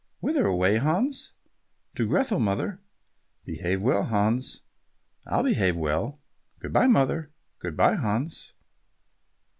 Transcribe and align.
"Whither 0.19 0.47
away, 0.47 0.77
Hans?" 0.77 1.33
"To 1.93 2.07
Grethel, 2.07 2.39
mother." 2.39 2.81
"Behave 3.45 3.83
well, 3.83 4.05
Hans." 4.05 4.63
"I'll 5.27 5.43
behave 5.43 5.77
well. 5.77 6.19
Good 6.57 6.73
bye, 6.73 6.87
mother." 6.87 7.29
"Good 7.59 7.77
bye, 7.77 7.93
Hans." 7.97 8.53